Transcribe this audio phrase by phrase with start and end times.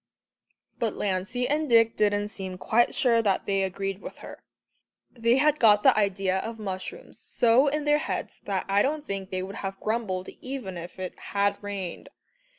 [0.79, 4.41] But Lancey and Dick didn't seem quite sure that they agreed with her.
[5.11, 9.29] They had got the idea of mushrooms so in their heads that I don't think
[9.29, 12.09] they would have grumbled even if it had rained.